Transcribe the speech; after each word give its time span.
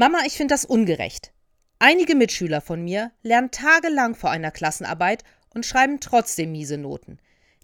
Mama, 0.00 0.18
ich 0.26 0.34
finde 0.36 0.54
das 0.54 0.64
ungerecht. 0.64 1.32
Einige 1.80 2.14
Mitschüler 2.14 2.60
von 2.60 2.84
mir 2.84 3.10
lernen 3.24 3.50
tagelang 3.50 4.14
vor 4.14 4.30
einer 4.30 4.52
Klassenarbeit 4.52 5.24
und 5.52 5.66
schreiben 5.66 5.98
trotzdem 5.98 6.52
miese 6.52 6.78
Noten. 6.78 7.18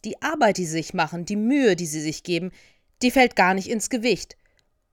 Die 0.05 0.21
Arbeit, 0.21 0.59
die 0.59 0.67
sie 0.67 0.73
sich 0.73 0.95
machen, 0.95 1.27
die 1.27 1.37
Mühe, 1.37 1.77
die 1.77 1.87
sie 1.87 2.01
sich 2.01 2.25
geben, 2.25 2.51
die 3.03 3.13
fällt 3.13 3.37
gar 3.37 3.55
nicht 3.55 3.69
ins 3.69 3.89
Gewicht. 3.89 4.37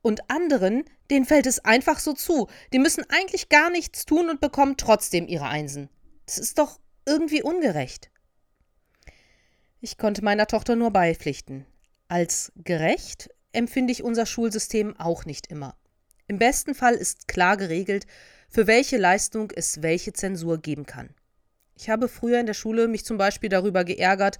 Und 0.04 0.29
anderen, 0.29 0.83
denen 1.09 1.25
fällt 1.25 1.47
es 1.47 1.65
einfach 1.65 1.97
so 1.97 2.13
zu. 2.13 2.47
Die 2.74 2.78
müssen 2.78 3.10
eigentlich 3.10 3.49
gar 3.49 3.71
nichts 3.71 4.05
tun 4.05 4.29
und 4.29 4.39
bekommen 4.39 4.78
trotzdem 4.78 5.28
ihre 5.28 5.47
Einsen. 5.47 5.89
Das 6.28 6.37
ist 6.37 6.60
doch 6.60 6.79
irgendwie 7.08 7.42
ungerecht. 7.42 8.12
Ich 9.79 9.97
konnte 9.97 10.23
meiner 10.23 10.46
Tochter 10.46 10.76
nur 10.76 10.92
beipflichten. 10.92 11.65
Als 12.08 12.51
gerecht 12.55 13.31
empfinde 13.51 13.94
ich 13.94 14.03
unser 14.03 14.28
Schulsystem 14.28 14.96
auch 14.99 15.26
nicht 15.26 15.47
immer. 15.47 15.76
Im 16.32 16.40
besten 16.40 16.76
Fall 16.76 16.94
ist 16.94 17.27
klar 17.27 17.58
geregelt, 17.58 18.08
für 18.48 18.66
welche 18.66 18.95
Leistung 18.95 19.52
es 19.53 19.81
welche 19.81 20.13
Zensur 20.13 20.59
geben 20.59 20.85
kann. 20.85 21.09
Ich 21.76 21.89
habe 21.89 22.08
früher 22.08 22.39
in 22.39 22.45
der 22.45 22.53
Schule 22.53 22.88
mich 22.88 23.03
zum 23.03 23.17
Beispiel 23.17 23.49
darüber 23.49 23.84
geärgert, 23.84 24.39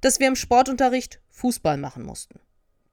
dass 0.00 0.20
wir 0.20 0.28
im 0.28 0.36
Sportunterricht 0.36 1.20
Fußball 1.30 1.78
machen 1.78 2.04
mussten. 2.04 2.38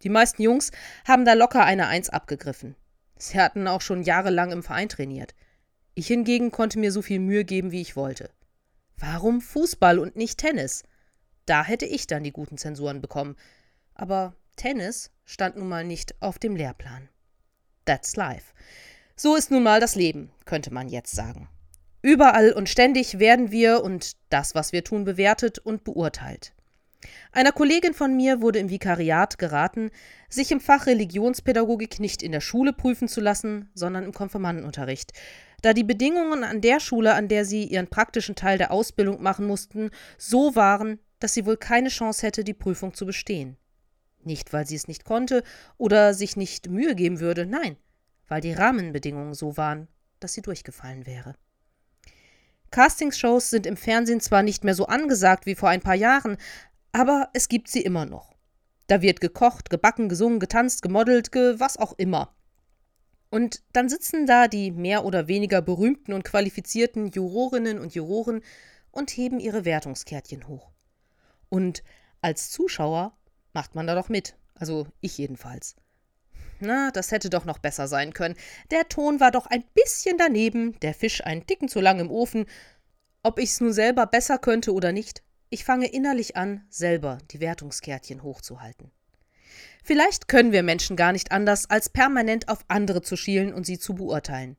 Die 0.01 0.09
meisten 0.09 0.41
Jungs 0.41 0.71
haben 1.07 1.25
da 1.25 1.33
locker 1.33 1.63
eine 1.63 1.89
Eins 1.89 2.09
abgegriffen. 2.09 2.75
Sie 3.19 3.39
hatten 3.39 3.67
auch 3.67 3.81
schon 3.81 4.01
jahrelang 4.01 4.51
im 4.51 4.63
Verein 4.63 4.89
trainiert. 4.89 5.35
Ich 5.93 6.07
hingegen 6.07 6.49
konnte 6.49 6.79
mir 6.79 6.91
so 6.91 7.03
viel 7.03 7.19
Mühe 7.19 7.45
geben, 7.45 7.69
wie 7.69 7.81
ich 7.81 7.95
wollte. 7.95 8.31
Warum 8.97 9.41
Fußball 9.41 9.99
und 9.99 10.15
nicht 10.15 10.39
Tennis? 10.39 10.81
Da 11.45 11.63
hätte 11.63 11.85
ich 11.85 12.07
dann 12.07 12.23
die 12.23 12.33
guten 12.33 12.57
Zensuren 12.57 12.99
bekommen. 12.99 13.35
Aber 13.93 14.33
Tennis 14.55 15.11
stand 15.23 15.55
nun 15.55 15.69
mal 15.69 15.85
nicht 15.85 16.19
auf 16.19 16.39
dem 16.39 16.55
Lehrplan. 16.55 17.09
That's 17.89 18.15
life. 18.15 18.53
So 19.15 19.35
ist 19.35 19.49
nun 19.49 19.63
mal 19.63 19.79
das 19.79 19.95
Leben, 19.95 20.29
könnte 20.45 20.71
man 20.71 20.89
jetzt 20.89 21.15
sagen. 21.15 21.49
Überall 22.03 22.51
und 22.51 22.69
ständig 22.69 23.17
werden 23.17 23.49
wir 23.49 23.83
und 23.83 24.15
das, 24.29 24.53
was 24.53 24.73
wir 24.73 24.83
tun, 24.83 25.05
bewertet 25.05 25.57
und 25.57 25.83
beurteilt. 25.83 26.53
Einer 27.31 27.51
Kollegin 27.51 27.95
von 27.95 28.15
mir 28.15 28.41
wurde 28.41 28.59
im 28.59 28.69
Vikariat 28.69 29.39
geraten, 29.39 29.89
sich 30.29 30.51
im 30.51 30.61
Fach 30.61 30.85
Religionspädagogik 30.85 31.99
nicht 31.99 32.21
in 32.21 32.31
der 32.31 32.41
Schule 32.41 32.73
prüfen 32.73 33.07
zu 33.07 33.21
lassen, 33.21 33.71
sondern 33.73 34.03
im 34.03 34.13
Konfirmandenunterricht, 34.13 35.11
da 35.63 35.73
die 35.73 35.83
Bedingungen 35.83 36.43
an 36.43 36.61
der 36.61 36.79
Schule, 36.79 37.15
an 37.15 37.27
der 37.27 37.43
sie 37.43 37.63
ihren 37.63 37.87
praktischen 37.87 38.35
Teil 38.35 38.59
der 38.59 38.69
Ausbildung 38.69 39.23
machen 39.23 39.47
mussten, 39.47 39.89
so 40.19 40.55
waren, 40.55 40.99
dass 41.19 41.33
sie 41.33 41.47
wohl 41.47 41.57
keine 41.57 41.89
Chance 41.89 42.27
hätte, 42.27 42.43
die 42.43 42.53
Prüfung 42.53 42.93
zu 42.93 43.07
bestehen. 43.07 43.57
Nicht, 44.23 44.51
weil 44.53 44.67
sie 44.67 44.75
es 44.75 44.87
nicht 44.87 45.05
konnte 45.05 45.43
oder 45.77 46.13
sich 46.13 46.35
nicht 46.35 46.69
Mühe 46.69 46.95
geben 46.95 47.19
würde, 47.19 47.45
nein, 47.45 47.77
weil 48.27 48.41
die 48.41 48.53
Rahmenbedingungen 48.53 49.33
so 49.33 49.57
waren, 49.57 49.87
dass 50.19 50.33
sie 50.33 50.41
durchgefallen 50.41 51.05
wäre. 51.05 51.35
Castingshows 52.71 53.49
sind 53.49 53.65
im 53.65 53.77
Fernsehen 53.77 54.21
zwar 54.21 54.43
nicht 54.43 54.63
mehr 54.63 54.75
so 54.75 54.85
angesagt 54.85 55.45
wie 55.45 55.55
vor 55.55 55.69
ein 55.69 55.81
paar 55.81 55.95
Jahren, 55.95 56.37
aber 56.91 57.29
es 57.33 57.49
gibt 57.49 57.67
sie 57.67 57.81
immer 57.81 58.05
noch. 58.05 58.35
Da 58.87 59.01
wird 59.01 59.21
gekocht, 59.21 59.69
gebacken, 59.69 60.09
gesungen, 60.09 60.39
getanzt, 60.39 60.81
gemodelt, 60.81 61.31
ge 61.31 61.59
was 61.59 61.77
auch 61.77 61.93
immer. 61.97 62.33
Und 63.29 63.63
dann 63.73 63.89
sitzen 63.89 64.25
da 64.25 64.47
die 64.47 64.71
mehr 64.71 65.05
oder 65.05 65.27
weniger 65.27 65.61
berühmten 65.61 66.13
und 66.13 66.23
qualifizierten 66.23 67.07
Jurorinnen 67.07 67.79
und 67.79 67.93
Juroren 67.93 68.41
und 68.91 69.11
heben 69.11 69.39
ihre 69.39 69.65
Wertungskärtchen 69.65 70.47
hoch. 70.47 70.71
Und 71.49 71.83
als 72.21 72.49
Zuschauer 72.49 73.15
macht 73.53 73.75
man 73.75 73.87
da 73.87 73.95
doch 73.95 74.09
mit. 74.09 74.35
Also 74.55 74.87
ich 75.01 75.17
jedenfalls. 75.17 75.75
Na, 76.59 76.91
das 76.91 77.11
hätte 77.11 77.29
doch 77.29 77.45
noch 77.45 77.59
besser 77.59 77.87
sein 77.87 78.13
können. 78.13 78.35
Der 78.71 78.89
Ton 78.89 79.19
war 79.19 79.31
doch 79.31 79.47
ein 79.47 79.63
bisschen 79.73 80.17
daneben, 80.17 80.77
der 80.81 80.93
Fisch 80.93 81.23
einen 81.23 81.45
Dicken 81.45 81.69
zu 81.69 81.79
lang 81.79 81.99
im 81.99 82.11
Ofen. 82.11 82.45
Ob 83.23 83.39
ich's 83.39 83.61
nun 83.61 83.73
selber 83.73 84.05
besser 84.05 84.37
könnte 84.37 84.73
oder 84.73 84.91
nicht, 84.91 85.23
ich 85.49 85.63
fange 85.63 85.87
innerlich 85.87 86.35
an, 86.35 86.65
selber 86.69 87.17
die 87.31 87.39
Wertungskärtchen 87.39 88.23
hochzuhalten. 88.23 88.91
Vielleicht 89.83 90.27
können 90.27 90.51
wir 90.51 90.63
Menschen 90.63 90.95
gar 90.95 91.11
nicht 91.13 91.31
anders, 91.31 91.69
als 91.69 91.89
permanent 91.89 92.49
auf 92.49 92.63
andere 92.67 93.01
zu 93.01 93.15
schielen 93.15 93.53
und 93.53 93.65
sie 93.65 93.79
zu 93.79 93.95
beurteilen. 93.95 94.57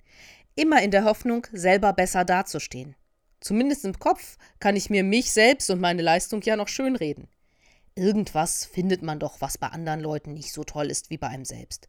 Immer 0.56 0.82
in 0.82 0.90
der 0.90 1.04
Hoffnung, 1.04 1.46
selber 1.52 1.92
besser 1.92 2.24
dazustehen. 2.24 2.96
Zumindest 3.40 3.84
im 3.84 3.98
Kopf 3.98 4.36
kann 4.58 4.76
ich 4.76 4.90
mir 4.90 5.04
mich 5.04 5.32
selbst 5.32 5.70
und 5.70 5.80
meine 5.80 6.02
Leistung 6.02 6.42
ja 6.42 6.56
noch 6.56 6.68
schönreden. 6.68 7.28
Irgendwas 8.00 8.64
findet 8.64 9.02
man 9.02 9.18
doch, 9.18 9.42
was 9.42 9.58
bei 9.58 9.66
anderen 9.66 10.00
Leuten 10.00 10.32
nicht 10.32 10.54
so 10.54 10.64
toll 10.64 10.90
ist 10.90 11.10
wie 11.10 11.18
bei 11.18 11.26
einem 11.26 11.44
selbst. 11.44 11.86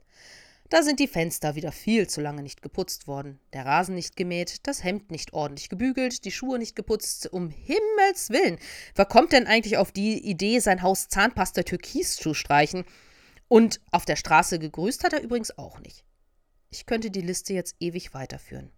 Da 0.67 0.83
sind 0.83 0.99
die 0.99 1.07
Fenster 1.07 1.55
wieder 1.55 1.71
viel 1.71 2.05
zu 2.09 2.19
lange 2.19 2.43
nicht 2.43 2.61
geputzt 2.61 3.07
worden, 3.07 3.39
der 3.53 3.65
Rasen 3.65 3.95
nicht 3.95 4.17
gemäht, 4.17 4.67
das 4.67 4.83
Hemd 4.83 5.09
nicht 5.09 5.31
ordentlich 5.31 5.69
gebügelt, 5.69 6.25
die 6.25 6.31
Schuhe 6.33 6.59
nicht 6.59 6.75
geputzt. 6.75 7.31
Um 7.31 7.49
Himmels 7.49 8.29
Willen! 8.29 8.59
Wer 8.93 9.05
kommt 9.05 9.31
denn 9.31 9.47
eigentlich 9.47 9.77
auf 9.77 9.93
die 9.93 10.17
Idee, 10.17 10.59
sein 10.59 10.81
Haus 10.81 11.07
Zahnpasta 11.07 11.63
türkis 11.63 12.17
zu 12.17 12.33
streichen? 12.33 12.83
Und 13.47 13.79
auf 13.91 14.03
der 14.03 14.17
Straße 14.17 14.59
gegrüßt 14.59 15.05
hat 15.05 15.13
er 15.13 15.21
übrigens 15.21 15.57
auch 15.57 15.79
nicht. 15.79 16.03
Ich 16.69 16.85
könnte 16.85 17.09
die 17.09 17.21
Liste 17.21 17.53
jetzt 17.53 17.77
ewig 17.79 18.13
weiterführen. 18.13 18.69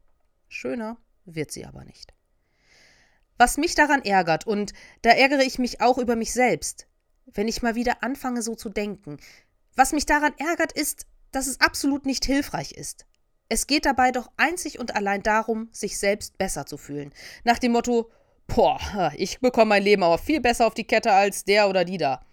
Schöner 0.50 0.98
wird 1.26 1.50
sie 1.50 1.66
aber 1.66 1.84
nicht. 1.84 2.14
Was 3.40 3.58
mich 3.58 3.74
daran 3.74 4.06
ärgert, 4.06 4.46
und 4.46 4.74
da 5.02 5.10
ärgere 5.10 5.42
ich 5.42 5.58
mich 5.58 5.82
auch 5.82 5.98
über 5.98 6.16
mich 6.16 6.32
selbst, 6.32 6.86
wenn 7.26 7.48
ich 7.48 7.62
mal 7.62 7.76
wieder 7.76 8.04
anfange 8.04 8.42
so 8.42 8.56
zu 8.56 8.70
denken, 8.70 9.18
was 9.76 9.92
mich 9.92 10.06
daran 10.06 10.34
ärgert, 10.38 10.72
ist, 10.72 11.06
dass 11.32 11.48
es 11.48 11.60
absolut 11.60 12.06
nicht 12.06 12.26
hilfreich 12.26 12.74
ist. 12.74 13.06
Es 13.50 13.68
geht 13.68 13.86
dabei 13.86 14.12
doch 14.12 14.32
einzig 14.38 14.80
und 14.80 14.96
allein 14.96 15.24
darum, 15.24 15.70
sich 15.72 16.00
selbst 16.00 16.38
besser 16.38 16.66
zu 16.66 16.78
fühlen. 16.78 17.14
Nach 17.44 17.60
dem 17.60 17.74
Motto, 17.74 18.10
boah, 18.48 19.12
ich 19.16 19.40
bekomme 19.40 19.70
mein 19.70 19.84
Leben 19.84 20.04
aber 20.04 20.18
viel 20.18 20.42
besser 20.42 20.68
auf 20.68 20.74
die 20.74 20.86
Kette 20.86 21.12
als 21.12 21.44
der 21.44 21.70
oder 21.70 21.86
die 21.86 21.98
da. 21.98 22.26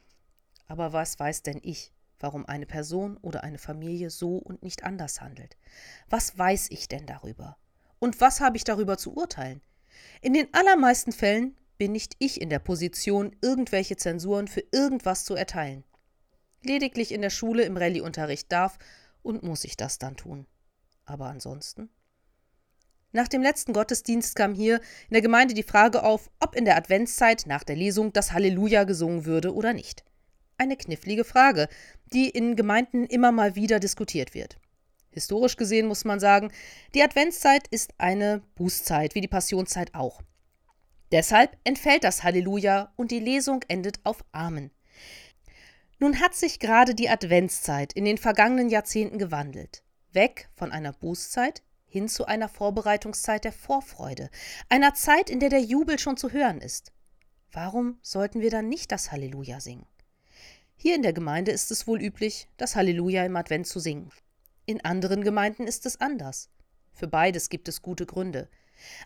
Aber 0.66 0.92
was 0.92 1.18
weiß 1.18 1.42
denn 1.42 1.60
ich, 1.62 1.92
warum 2.20 2.46
eine 2.46 2.66
Person 2.66 3.16
oder 3.18 3.42
eine 3.42 3.58
Familie 3.58 4.10
so 4.10 4.36
und 4.36 4.62
nicht 4.62 4.84
anders 4.84 5.20
handelt? 5.20 5.56
Was 6.08 6.38
weiß 6.38 6.68
ich 6.70 6.88
denn 6.88 7.06
darüber? 7.06 7.56
Und 7.98 8.20
was 8.20 8.40
habe 8.40 8.56
ich 8.56 8.64
darüber 8.64 8.96
zu 8.96 9.14
urteilen? 9.14 9.60
In 10.20 10.32
den 10.32 10.52
allermeisten 10.54 11.12
Fällen 11.12 11.56
bin 11.80 11.92
nicht 11.92 12.14
ich 12.18 12.42
in 12.42 12.50
der 12.50 12.58
Position, 12.58 13.34
irgendwelche 13.41 13.96
Zensuren 13.96 14.48
für 14.48 14.62
irgendwas 14.70 15.24
zu 15.24 15.34
erteilen. 15.34 15.82
Lediglich 16.62 17.10
in 17.10 17.22
der 17.22 17.30
Schule 17.30 17.62
im 17.62 17.78
Rallyeunterricht 17.78 18.52
darf 18.52 18.78
und 19.22 19.42
muss 19.42 19.64
ich 19.64 19.78
das 19.78 19.98
dann 19.98 20.14
tun. 20.14 20.46
Aber 21.06 21.28
ansonsten? 21.28 21.88
Nach 23.12 23.28
dem 23.28 23.41
letzten 23.41 23.72
Gottesdienst 23.72 24.36
kam 24.36 24.52
hier 24.52 24.76
in 25.08 25.14
der 25.14 25.22
Gemeinde 25.22 25.54
die 25.54 25.62
Frage 25.62 26.02
auf, 26.02 26.30
ob 26.38 26.54
in 26.54 26.66
der 26.66 26.76
Adventszeit 26.76 27.44
nach 27.46 27.64
der 27.64 27.76
Lesung 27.76 28.12
das 28.12 28.32
Halleluja 28.32 28.84
gesungen 28.84 29.24
würde 29.24 29.54
oder 29.54 29.72
nicht. 29.72 30.04
Eine 30.58 30.76
knifflige 30.76 31.24
Frage, 31.24 31.66
die 32.12 32.28
in 32.28 32.56
Gemeinden 32.56 33.06
immer 33.06 33.32
mal 33.32 33.56
wieder 33.56 33.80
diskutiert 33.80 34.34
wird. 34.34 34.58
Historisch 35.12 35.56
gesehen 35.56 35.86
muss 35.86 36.04
man 36.04 36.20
sagen, 36.20 36.52
die 36.94 37.02
Adventszeit 37.02 37.68
ist 37.68 37.94
eine 37.97 38.42
Bußzeit, 38.54 39.14
wie 39.14 39.22
die 39.22 39.28
Passionszeit 39.28 39.94
auch. 39.94 40.20
Deshalb 41.12 41.56
entfällt 41.65 42.04
das 42.04 42.22
Halleluja 42.22 42.93
und 42.97 43.10
die 43.10 43.19
Lesung 43.19 43.65
endet 43.69 44.00
auf 44.04 44.25
Amen. 44.32 44.71
Nun 45.98 46.21
hat 46.21 46.34
sich 46.34 46.60
gerade 46.60 46.94
die 46.94 47.09
Adventszeit 47.09 47.93
in 47.93 48.04
den 48.04 48.16
vergangenen 48.16 48.69
Jahrzehnten 48.69 49.19
gewandelt. 49.19 49.82
Weg 50.12 50.48
von 50.54 50.72
einer 50.72 50.93
Bußzeit 50.93 51.62
hin 51.87 52.09
zu 52.09 52.26
einer 52.26 52.48
Vorbereitungszeit 52.48 53.44
der 53.44 53.53
Vorfreude, 53.53 54.31
einer 54.69 54.94
Zeit, 54.94 55.28
in 55.28 55.41
der 55.41 55.50
der 55.50 55.60
Jubel 55.60 55.98
schon 55.98 56.16
zu 56.16 56.31
hören 56.31 56.60
ist. 56.60 56.93
Warum 57.53 57.98
sollten 58.00 58.41
wir 58.41 58.50
dann 58.50 58.69
nicht 58.69 58.92
das 58.92 59.10
Halleluja 59.10 59.59
singen? 59.60 59.87
Hier 60.77 60.94
in 60.94 61.03
der 61.03 61.12
Gemeinde 61.12 61.50
ist 61.50 61.71
es 61.72 61.87
wohl 61.87 62.00
üblich, 62.00 62.48
das 62.56 62.77
Halleluja 62.77 63.25
im 63.25 63.37
Advent 63.37 63.66
zu 63.66 63.81
singen. 63.81 64.10
In 64.66 64.84
anderen 64.84 65.25
Gemeinden 65.25 65.66
ist 65.66 65.84
es 65.84 66.00
anders. 66.00 66.48
Für 66.92 67.09
beides 67.09 67.48
gibt 67.48 67.68
es 67.68 67.83
gute 67.83 68.06
Gründe. 68.06 68.48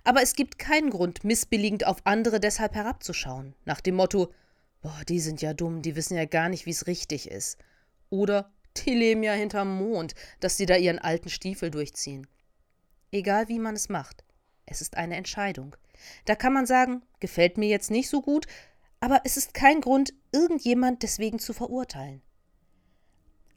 Aber 0.05 0.23
es 0.23 0.35
gibt 0.35 0.59
keinen 0.59 0.91
Grund, 0.91 1.25
missbilligend 1.25 1.87
auf 1.87 1.99
andere 2.05 2.41
deshalb 2.41 2.75
herabzuschauen, 2.75 3.55
nach 3.65 3.81
dem 3.81 3.97
Motto, 3.97 4.33
Boah, 4.85 5.01
die 5.09 5.19
sind 5.19 5.41
ja 5.41 5.55
dumm, 5.55 5.81
die 5.81 5.97
wissen 5.97 6.15
ja 6.15 6.27
gar 6.27 6.51
nicht, 6.51 6.67
wie 6.67 6.71
es 6.71 6.87
richtig 6.87 7.31
ist. 7.31 7.57
Oder 8.11 8.53
die 8.77 8.95
leben 8.95 9.23
ja 9.23 9.33
hinterm 9.33 9.79
Mond, 9.79 10.15
dass 10.41 10.59
sie 10.59 10.67
da 10.67 10.77
ihren 10.77 10.99
alten 10.99 11.31
Stiefel 11.31 11.71
durchziehen. 11.71 12.27
Egal 13.11 13.49
wie 13.49 13.59
man 13.59 13.77
es 13.77 13.89
macht, 13.89 14.25
es 14.67 14.83
ist 14.83 14.99
eine 14.99 15.17
Entscheidung. 15.17 15.75
Da 16.27 16.35
kann 16.35 16.53
man 16.53 16.67
sagen, 16.67 17.03
gefällt 17.19 17.57
mir 17.57 17.69
jetzt 17.69 17.91
nicht 17.91 18.11
so 18.11 18.21
gut, 18.21 18.47
aber 19.01 19.23
es 19.25 19.39
ist 19.39 19.55
kein 19.55 19.81
Grund, 19.81 20.13
irgendjemand 20.33 21.03
deswegen 21.03 21.39
zu 21.39 21.55
verurteilen. 21.55 22.21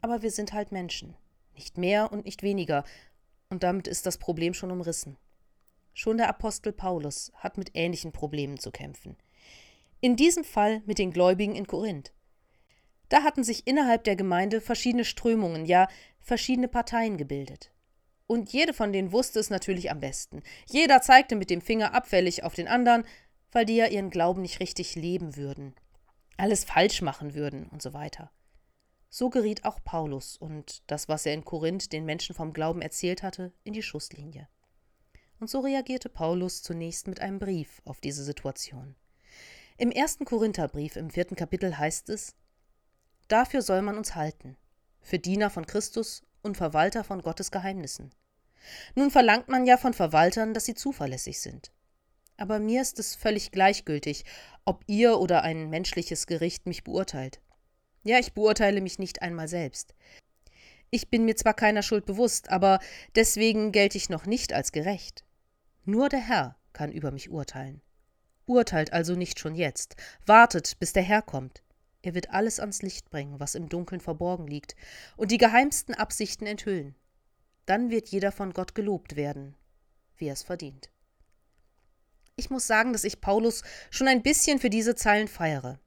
Aber 0.00 0.22
wir 0.22 0.30
sind 0.30 0.54
halt 0.54 0.72
Menschen, 0.72 1.14
nicht 1.54 1.76
mehr 1.76 2.10
und 2.10 2.24
nicht 2.24 2.42
weniger, 2.42 2.84
und 3.50 3.64
damit 3.64 3.86
ist 3.86 4.06
das 4.06 4.16
Problem 4.16 4.54
schon 4.54 4.70
umrissen. 4.70 5.18
Schon 6.00 6.16
der 6.16 6.28
Apostel 6.28 6.72
Paulus 6.72 7.32
hat 7.34 7.58
mit 7.58 7.72
ähnlichen 7.74 8.12
Problemen 8.12 8.56
zu 8.56 8.70
kämpfen. 8.70 9.16
In 10.00 10.14
diesem 10.14 10.44
Fall 10.44 10.80
mit 10.86 11.00
den 11.00 11.10
Gläubigen 11.10 11.56
in 11.56 11.66
Korinth. 11.66 12.12
Da 13.08 13.24
hatten 13.24 13.42
sich 13.42 13.66
innerhalb 13.66 14.04
der 14.04 14.14
Gemeinde 14.14 14.60
verschiedene 14.60 15.04
Strömungen, 15.04 15.66
ja 15.66 15.88
verschiedene 16.20 16.68
Parteien 16.68 17.16
gebildet. 17.16 17.72
Und 18.28 18.52
jede 18.52 18.74
von 18.74 18.92
denen 18.92 19.10
wusste 19.10 19.40
es 19.40 19.50
natürlich 19.50 19.90
am 19.90 19.98
besten. 19.98 20.44
Jeder 20.70 21.02
zeigte 21.02 21.34
mit 21.34 21.50
dem 21.50 21.60
Finger 21.60 21.92
abfällig 21.94 22.44
auf 22.44 22.54
den 22.54 22.68
anderen, 22.68 23.04
weil 23.50 23.64
die 23.64 23.74
ja 23.74 23.86
ihren 23.86 24.10
Glauben 24.10 24.42
nicht 24.42 24.60
richtig 24.60 24.94
leben 24.94 25.34
würden, 25.34 25.74
alles 26.36 26.62
falsch 26.62 27.02
machen 27.02 27.34
würden 27.34 27.66
und 27.70 27.82
so 27.82 27.92
weiter. 27.92 28.30
So 29.10 29.30
geriet 29.30 29.64
auch 29.64 29.82
Paulus 29.82 30.36
und 30.36 30.80
das, 30.86 31.08
was 31.08 31.26
er 31.26 31.34
in 31.34 31.44
Korinth 31.44 31.92
den 31.92 32.04
Menschen 32.04 32.36
vom 32.36 32.52
Glauben 32.52 32.82
erzählt 32.82 33.24
hatte, 33.24 33.52
in 33.64 33.72
die 33.72 33.82
Schusslinie. 33.82 34.46
Und 35.40 35.48
so 35.48 35.60
reagierte 35.60 36.08
Paulus 36.08 36.62
zunächst 36.62 37.06
mit 37.06 37.20
einem 37.20 37.38
Brief 37.38 37.80
auf 37.84 38.00
diese 38.00 38.24
Situation. 38.24 38.96
Im 39.76 39.92
ersten 39.92 40.24
Korintherbrief 40.24 40.96
im 40.96 41.10
vierten 41.10 41.36
Kapitel 41.36 41.78
heißt 41.78 42.08
es: 42.08 42.34
Dafür 43.28 43.62
soll 43.62 43.82
man 43.82 43.96
uns 43.96 44.16
halten, 44.16 44.56
für 45.00 45.18
Diener 45.18 45.50
von 45.50 45.66
Christus 45.66 46.22
und 46.42 46.56
Verwalter 46.56 47.04
von 47.04 47.22
Gottes 47.22 47.50
Geheimnissen. 47.52 48.10
Nun 48.96 49.10
verlangt 49.10 49.48
man 49.48 49.66
ja 49.66 49.76
von 49.76 49.94
Verwaltern, 49.94 50.54
dass 50.54 50.64
sie 50.64 50.74
zuverlässig 50.74 51.40
sind. 51.40 51.70
Aber 52.36 52.58
mir 52.58 52.82
ist 52.82 52.98
es 52.98 53.14
völlig 53.14 53.52
gleichgültig, 53.52 54.24
ob 54.64 54.82
ihr 54.86 55.18
oder 55.18 55.42
ein 55.42 55.70
menschliches 55.70 56.26
Gericht 56.26 56.66
mich 56.66 56.84
beurteilt. 56.84 57.40
Ja, 58.02 58.18
ich 58.18 58.32
beurteile 58.32 58.80
mich 58.80 58.98
nicht 58.98 59.22
einmal 59.22 59.48
selbst. 59.48 59.94
Ich 60.90 61.10
bin 61.10 61.24
mir 61.24 61.36
zwar 61.36 61.54
keiner 61.54 61.82
Schuld 61.82 62.06
bewusst, 62.06 62.50
aber 62.50 62.80
deswegen 63.14 63.72
gelte 63.72 63.98
ich 63.98 64.08
noch 64.08 64.26
nicht 64.26 64.52
als 64.52 64.72
gerecht. 64.72 65.24
Nur 65.88 66.10
der 66.10 66.20
Herr 66.20 66.54
kann 66.74 66.92
über 66.92 67.10
mich 67.12 67.30
urteilen. 67.30 67.80
Urteilt 68.44 68.92
also 68.92 69.14
nicht 69.14 69.38
schon 69.38 69.54
jetzt, 69.54 69.96
wartet, 70.26 70.78
bis 70.78 70.92
der 70.92 71.02
Herr 71.02 71.22
kommt. 71.22 71.62
Er 72.02 72.14
wird 72.14 72.28
alles 72.28 72.60
ans 72.60 72.82
Licht 72.82 73.08
bringen, 73.08 73.40
was 73.40 73.54
im 73.54 73.70
Dunkeln 73.70 74.02
verborgen 74.02 74.46
liegt, 74.46 74.76
und 75.16 75.30
die 75.30 75.38
geheimsten 75.38 75.94
Absichten 75.94 76.44
enthüllen. 76.44 76.94
Dann 77.64 77.88
wird 77.88 78.08
jeder 78.08 78.32
von 78.32 78.52
Gott 78.52 78.74
gelobt 78.74 79.16
werden, 79.16 79.56
wie 80.18 80.26
er 80.26 80.34
es 80.34 80.42
verdient. 80.42 80.90
Ich 82.36 82.50
muss 82.50 82.66
sagen, 82.66 82.92
dass 82.92 83.04
ich 83.04 83.22
Paulus 83.22 83.62
schon 83.88 84.08
ein 84.08 84.22
bisschen 84.22 84.58
für 84.58 84.68
diese 84.68 84.94
Zeilen 84.94 85.26
feiere. 85.26 85.80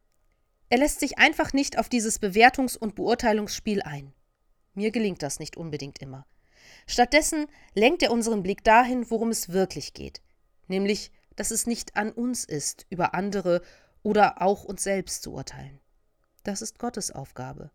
Er 0.69 0.79
lässt 0.79 0.99
sich 0.99 1.19
einfach 1.19 1.53
nicht 1.53 1.77
auf 1.77 1.89
dieses 1.89 2.19
Bewertungs- 2.19 2.75
und 2.75 2.95
Beurteilungsspiel 2.95 3.83
ein. 3.83 4.15
Mir 4.73 4.89
gelingt 4.89 5.21
das 5.21 5.37
nicht 5.37 5.57
unbedingt 5.57 5.99
immer. 5.99 6.25
Stattdessen 6.91 7.47
lenkt 7.73 8.03
er 8.03 8.11
unseren 8.11 8.43
Blick 8.43 8.65
dahin, 8.65 9.09
worum 9.09 9.29
es 9.29 9.47
wirklich 9.47 9.93
geht, 9.93 10.21
nämlich, 10.67 11.13
dass 11.37 11.49
es 11.49 11.65
nicht 11.65 11.95
an 11.95 12.11
uns 12.11 12.43
ist, 12.43 12.85
über 12.89 13.13
andere 13.13 13.61
oder 14.03 14.41
auch 14.41 14.65
uns 14.65 14.83
selbst 14.83 15.23
zu 15.23 15.31
urteilen. 15.31 15.79
Das 16.43 16.61
ist 16.61 16.79
Gottes 16.79 17.09
Aufgabe. 17.09 17.71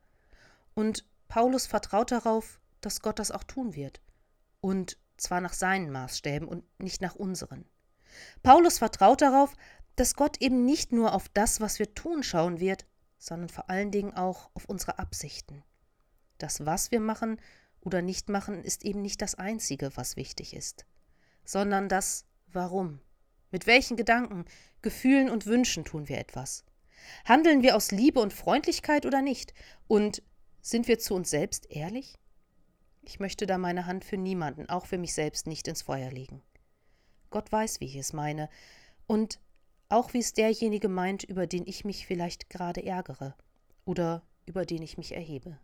Und 0.75 1.07
Paulus 1.29 1.67
vertraut 1.67 2.13
darauf, 2.13 2.61
dass 2.83 3.01
Gott 3.01 3.19
das 3.19 3.31
auch 3.31 3.45
tun 3.45 3.75
wird. 3.75 4.03
Und 4.61 4.99
zwar 5.17 5.41
nach 5.41 5.55
seinen 5.55 5.91
Maßstäben 5.91 6.47
und 6.47 6.65
nicht 6.79 7.01
nach 7.01 7.15
unseren. 7.15 7.65
Paulus 8.43 8.77
vertraut 8.77 9.23
darauf, 9.23 9.55
dass 9.95 10.15
Gott 10.15 10.43
eben 10.43 10.67
nicht 10.67 10.93
nur 10.93 11.15
auf 11.15 11.31
das, 11.31 11.63
was 11.63 11.79
wir 11.79 11.95
tun, 11.95 12.23
schauen 12.23 12.61
wird, 12.61 12.85
sondern 13.17 13.49
vor 13.49 13.71
allen 13.71 13.91
Dingen 13.91 14.13
auch 14.13 14.51
auf 14.53 14.67
unsere 14.67 14.99
Absichten. 14.99 15.65
Das, 16.37 16.67
was 16.67 16.91
wir 16.91 17.01
machen 17.01 17.41
oder 17.87 18.03
nicht 18.03 18.29
machen, 18.29 18.65
ist 18.65 18.85
eben 18.85 19.01
nicht 19.01 19.23
das 19.23 19.37
Einzige, 19.37 19.97
was 19.97 20.17
wichtig 20.17 20.55
ist, 20.55 20.85
sondern 21.45 21.89
das 21.89 22.27
Warum. 22.53 23.01
Mit 23.53 23.69
welchen 23.69 23.97
Gedanken, 23.97 24.45
Gefühlen 24.83 25.31
und 25.31 25.47
Wünschen 25.47 25.85
tun 25.85 26.09
wir 26.09 26.19
etwas? 26.19 26.65
Handeln 27.25 27.63
wir 27.63 27.77
aus 27.77 27.93
Liebe 27.93 28.19
und 28.19 28.33
Freundlichkeit 28.33 29.07
oder 29.07 29.23
nicht? 29.23 29.55
Und 29.87 30.23
sind 30.61 30.89
wir 30.89 30.99
zu 30.99 31.15
uns 31.15 31.31
selbst 31.31 31.71
ehrlich? 31.71 32.19
Ich 33.03 33.21
möchte 33.21 33.47
da 33.47 33.57
meine 33.57 33.87
Hand 33.87 34.05
für 34.05 34.17
niemanden, 34.17 34.69
auch 34.69 34.87
für 34.87 34.99
mich 34.99 35.15
selbst, 35.15 35.47
nicht 35.47 35.69
ins 35.69 35.83
Feuer 35.83 36.11
legen. 36.11 36.43
Gott 37.31 37.53
weiß, 37.53 37.79
wie 37.79 37.87
ich 37.87 37.97
es 37.97 38.13
meine, 38.13 38.49
und 39.07 39.39
auch 39.89 40.13
wie 40.13 40.19
es 40.19 40.33
derjenige 40.33 40.89
meint, 40.89 41.23
über 41.23 41.47
den 41.47 41.67
ich 41.67 41.85
mich 41.85 42.05
vielleicht 42.05 42.51
gerade 42.51 42.85
ärgere 42.85 43.37
oder 43.85 44.25
über 44.45 44.67
den 44.67 44.83
ich 44.83 44.99
mich 44.99 45.15
erhebe. 45.15 45.61